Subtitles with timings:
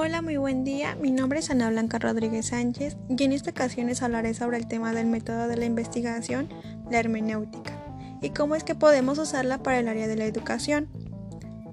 [0.00, 0.94] Hola, muy buen día.
[0.94, 4.68] Mi nombre es Ana Blanca Rodríguez Sánchez y en esta ocasión les hablaré sobre el
[4.68, 6.48] tema del método de la investigación,
[6.88, 7.72] la hermenéutica,
[8.22, 10.88] y cómo es que podemos usarla para el área de la educación.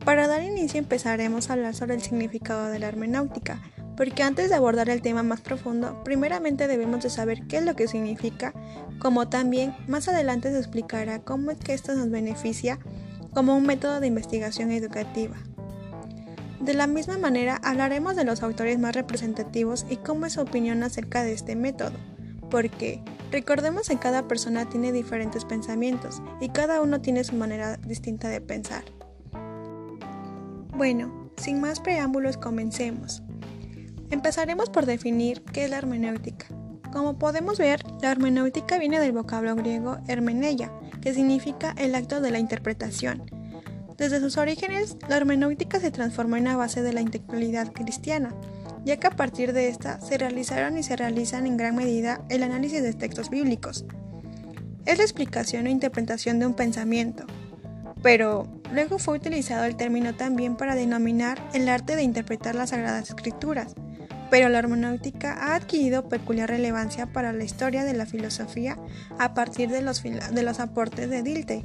[0.06, 3.62] Para dar inicio empezaremos a hablar sobre el significado de la hermenéutica,
[3.96, 7.76] porque antes de abordar el tema más profundo, primeramente debemos de saber qué es lo
[7.76, 8.56] que significa,
[8.98, 12.80] como también más adelante se explicará cómo es que esto nos beneficia
[13.36, 15.36] como un método de investigación educativa.
[16.66, 20.82] De la misma manera, hablaremos de los autores más representativos y cómo es su opinión
[20.82, 21.96] acerca de este método,
[22.50, 28.30] porque recordemos que cada persona tiene diferentes pensamientos y cada uno tiene su manera distinta
[28.30, 28.84] de pensar.
[30.76, 33.22] Bueno, sin más preámbulos, comencemos.
[34.10, 36.48] Empezaremos por definir qué es la hermenéutica.
[36.92, 42.32] Como podemos ver, la hermenéutica viene del vocablo griego hermeneia, que significa el acto de
[42.32, 43.24] la interpretación,
[43.98, 48.36] desde sus orígenes, la hermenéutica se transformó en la base de la intelectualidad cristiana,
[48.84, 52.44] ya que a partir de esta se realizaron y se realizan en gran medida el
[52.44, 53.86] análisis de textos bíblicos.
[54.86, 57.26] Es la explicación o interpretación de un pensamiento,
[58.04, 63.10] pero luego fue utilizado el término también para denominar el arte de interpretar las sagradas
[63.10, 63.76] escrituras,
[64.30, 68.78] pero la hermenéutica ha adquirido peculiar relevancia para la historia de la filosofía
[69.18, 71.64] a partir de los, de los aportes de Dilthey.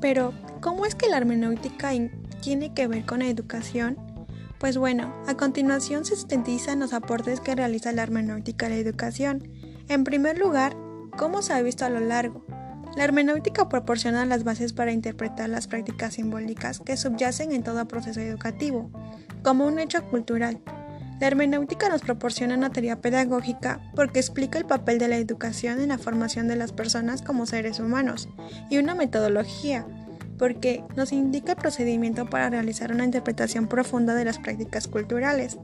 [0.00, 1.90] Pero, ¿cómo es que la hermenéutica
[2.40, 3.98] tiene que ver con la educación?
[4.58, 9.48] Pues bueno, a continuación se sintetizan los aportes que realiza la hermenéutica a la educación.
[9.88, 10.76] En primer lugar,
[11.16, 12.44] ¿cómo se ha visto a lo largo?
[12.96, 18.20] La hermenéutica proporciona las bases para interpretar las prácticas simbólicas que subyacen en todo proceso
[18.20, 18.90] educativo,
[19.42, 20.60] como un hecho cultural.
[21.20, 25.90] La hermenéutica nos proporciona una teoría pedagógica porque explica el papel de la educación en
[25.90, 28.30] la formación de las personas como seres humanos
[28.70, 29.86] y una metodología
[30.38, 35.58] porque nos indica el procedimiento para realizar una interpretación profunda de las prácticas culturales.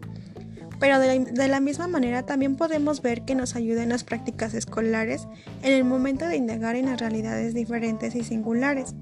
[0.78, 5.26] Pero de la, misma manera también podemos ver que nos ayuda en las prácticas escolares
[5.62, 8.94] en el momento de indagar en las realidades diferentes y singulares.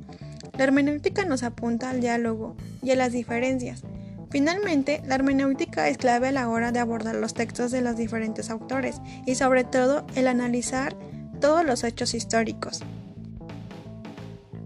[0.56, 3.82] La hermenéutica nos apunta al diálogo y a las diferencias,
[4.34, 8.50] Finalmente, la hermenéutica es clave a la hora de abordar los textos de los diferentes
[8.50, 10.96] autores y sobre todo el analizar
[11.40, 12.80] todos los hechos históricos.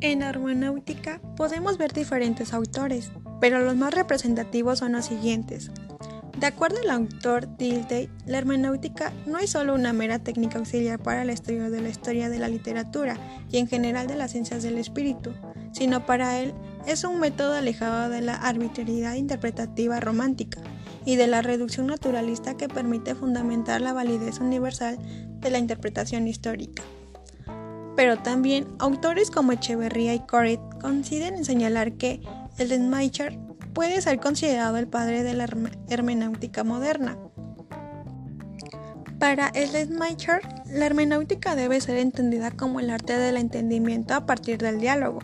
[0.00, 3.12] En la hermenéutica podemos ver diferentes autores,
[3.42, 5.70] pero los más representativos son los siguientes.
[6.38, 11.20] De acuerdo al autor Dilthey, la hermenéutica no es solo una mera técnica auxiliar para
[11.20, 13.18] el estudio de la historia de la literatura
[13.50, 15.34] y en general de las ciencias del espíritu,
[15.72, 16.54] sino para él
[16.86, 20.60] es un método alejado de la arbitrariedad interpretativa romántica
[21.04, 24.98] y de la reducción naturalista que permite fundamentar la validez universal
[25.40, 26.82] de la interpretación histórica.
[27.96, 32.20] Pero también autores como Echeverría y Corrit coinciden en señalar que
[32.58, 33.38] el Schleiermacher
[33.72, 35.48] puede ser considerado el padre de la
[35.88, 37.16] hermenéutica moderna.
[39.18, 44.78] Para Schleiermacher, la hermenéutica debe ser entendida como el arte del entendimiento a partir del
[44.78, 45.20] diálogo,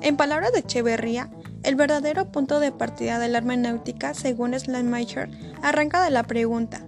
[0.00, 1.30] en palabras de Echeverría,
[1.62, 5.30] el verdadero punto de partida de la hermenéutica, según Schleiermacher,
[5.62, 6.86] arranca de la pregunta: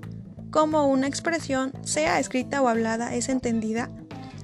[0.50, 3.90] ¿cómo una expresión, sea escrita o hablada, es entendida?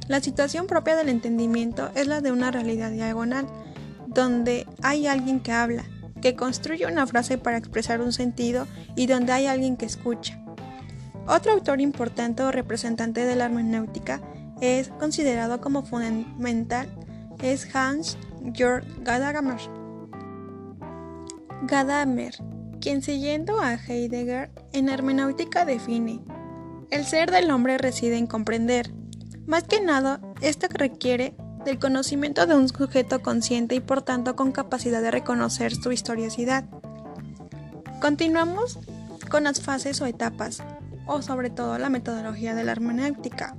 [0.09, 3.47] La situación propia del entendimiento es la de una realidad diagonal,
[4.07, 5.85] donde hay alguien que habla,
[6.21, 10.41] que construye una frase para expresar un sentido y donde hay alguien que escucha.
[11.27, 14.21] Otro autor importante o representante de la hermenéutica
[14.61, 16.89] es considerado como fundamental
[17.43, 18.17] es Hans
[18.53, 19.61] Georg Gadamer.
[21.63, 22.35] Gadamer,
[22.81, 26.21] quien siguiendo a Heidegger en hermenéutica define,
[26.91, 28.93] el ser del hombre reside en comprender.
[29.47, 34.53] Más que nada, esto requiere del conocimiento de un sujeto consciente y por tanto con
[34.53, 36.65] capacidad de reconocer su historicidad.
[38.01, 38.79] Continuamos
[39.29, 40.63] con las fases o etapas,
[41.07, 43.57] o sobre todo la metodología de la hermenéutica.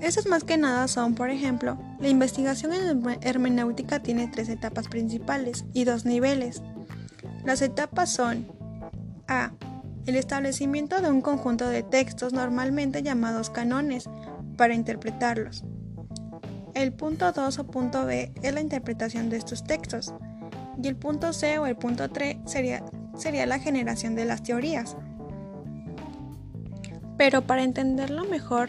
[0.00, 5.64] Estas más que nada son, por ejemplo, la investigación en hermenéutica tiene tres etapas principales
[5.72, 6.62] y dos niveles.
[7.44, 8.46] Las etapas son
[9.28, 9.52] A.
[10.04, 14.08] El establecimiento de un conjunto de textos normalmente llamados canones
[14.56, 15.64] para interpretarlos.
[16.74, 20.12] El punto 2 o punto B es la interpretación de estos textos.
[20.82, 22.84] Y el punto C o el punto 3 sería,
[23.16, 24.94] sería la generación de las teorías.
[27.16, 28.68] Pero para entenderlo mejor,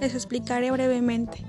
[0.00, 1.44] les explicaré brevemente.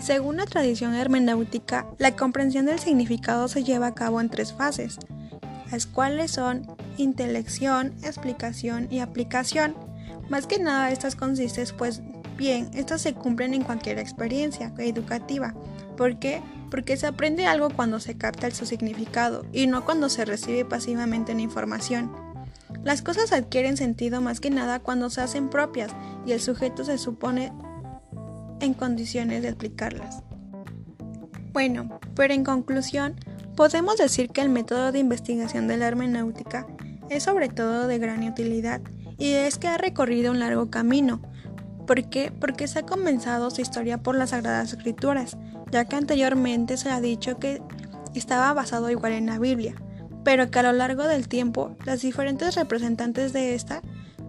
[0.00, 4.98] Según la tradición hermenéutica, la comprensión del significado se lleva a cabo en tres fases,
[5.70, 6.66] las cuales son
[6.96, 9.74] intelección, explicación y aplicación.
[10.28, 12.02] Más que nada estas consisten pues
[12.40, 15.54] Bien, estos se cumplen en cualquier experiencia educativa.
[15.98, 16.40] ¿Por qué?
[16.70, 21.32] Porque se aprende algo cuando se capta su significado y no cuando se recibe pasivamente
[21.32, 22.10] una información.
[22.82, 25.90] Las cosas adquieren sentido más que nada cuando se hacen propias
[26.24, 27.52] y el sujeto se supone
[28.60, 30.22] en condiciones de explicarlas.
[31.52, 33.16] Bueno, pero en conclusión,
[33.56, 36.66] podemos decir que el método de investigación de la hermenéutica
[37.08, 38.80] es sobre todo de gran utilidad
[39.18, 41.20] y es que ha recorrido un largo camino,
[41.90, 42.30] ¿Por qué?
[42.30, 45.36] Porque se ha comenzado su historia por las Sagradas Escrituras,
[45.72, 47.60] ya que anteriormente se ha dicho que
[48.14, 49.74] estaba basado igual en la Biblia,
[50.22, 53.82] pero que a lo largo del tiempo las diferentes representantes de esta,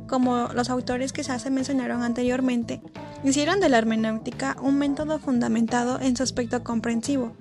[0.08, 2.82] como los autores que ya se mencionaron anteriormente,
[3.24, 7.34] hicieron de la hermenéutica un método fundamentado en su aspecto comprensivo,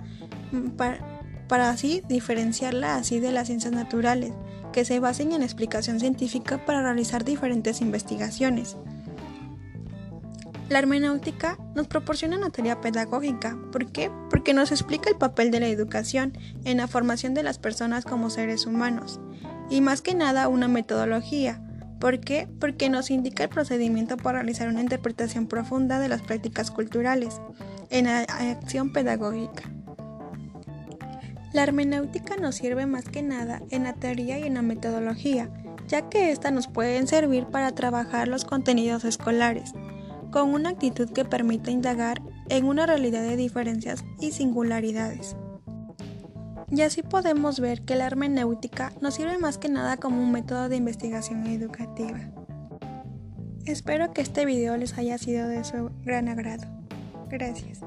[0.76, 0.98] para,
[1.48, 4.32] para así diferenciarla así de las ciencias naturales,
[4.72, 8.76] que se basen en explicación científica para realizar diferentes investigaciones.
[10.70, 13.58] La hermenéutica nos proporciona una teoría pedagógica.
[13.72, 14.08] ¿Por qué?
[14.30, 18.30] Porque nos explica el papel de la educación en la formación de las personas como
[18.30, 19.20] seres humanos.
[19.68, 21.60] Y más que nada una metodología.
[22.00, 22.48] ¿Por qué?
[22.58, 27.40] Porque nos indica el procedimiento para realizar una interpretación profunda de las prácticas culturales
[27.90, 29.70] en la acción pedagógica.
[31.52, 35.50] La hermenéutica nos sirve más que nada en la teoría y en la metodología,
[35.88, 39.74] ya que ésta nos pueden servir para trabajar los contenidos escolares
[40.30, 45.36] con una actitud que permita indagar en una realidad de diferencias y singularidades.
[46.70, 50.68] Y así podemos ver que la hermenéutica nos sirve más que nada como un método
[50.68, 52.18] de investigación educativa.
[53.66, 56.66] Espero que este video les haya sido de su gran agrado.
[57.28, 57.80] Gracias.